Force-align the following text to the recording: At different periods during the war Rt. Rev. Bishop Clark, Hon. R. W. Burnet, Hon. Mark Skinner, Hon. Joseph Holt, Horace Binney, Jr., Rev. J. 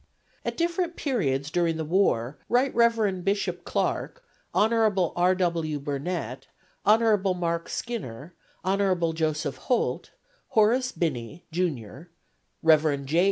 At 0.43 0.57
different 0.57 0.95
periods 0.95 1.51
during 1.51 1.77
the 1.77 1.85
war 1.85 2.39
Rt. 2.49 2.73
Rev. 2.73 3.23
Bishop 3.23 3.63
Clark, 3.63 4.23
Hon. 4.51 4.73
R. 5.15 5.35
W. 5.35 5.79
Burnet, 5.79 6.47
Hon. 6.83 7.21
Mark 7.39 7.69
Skinner, 7.69 8.33
Hon. 8.63 9.13
Joseph 9.13 9.57
Holt, 9.57 10.09
Horace 10.47 10.91
Binney, 10.91 11.45
Jr., 11.51 12.09
Rev. 12.63 13.05
J. 13.05 13.19